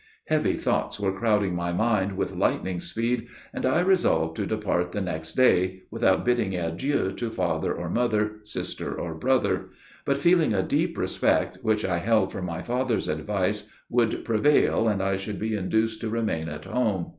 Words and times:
Heavy 0.29 0.53
thoughts 0.53 0.99
were 0.99 1.11
crowding 1.13 1.53
my 1.53 1.71
mind 1.71 2.17
with 2.17 2.35
lightning 2.35 2.79
speed, 2.79 3.27
and 3.53 3.67
I 3.67 3.81
resolved 3.81 4.35
to 4.37 4.47
depart 4.47 4.91
the 4.93 4.99
next 4.99 5.33
day, 5.33 5.83
without 5.91 6.25
bidding 6.25 6.55
adieu 6.55 7.11
to 7.13 7.29
father 7.29 7.71
or 7.75 7.87
mother, 7.87 8.39
sister 8.43 8.99
or 8.99 9.13
brother; 9.13 9.69
but 10.03 10.17
feeling 10.17 10.55
a 10.55 10.63
deep 10.63 10.97
respect, 10.97 11.59
which 11.61 11.85
I 11.85 11.99
held 11.99 12.31
for 12.31 12.41
my 12.41 12.63
father's 12.63 13.07
advice, 13.07 13.69
would 13.91 14.25
prevail 14.25 14.87
and 14.87 15.03
I 15.03 15.17
should 15.17 15.37
be 15.37 15.55
induced 15.55 16.01
to 16.01 16.09
remain 16.09 16.49
at 16.49 16.65
home. 16.65 17.09